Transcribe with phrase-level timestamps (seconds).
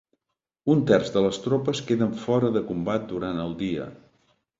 [0.75, 3.87] Un terç de les tropes queden fora de combat durant el dia.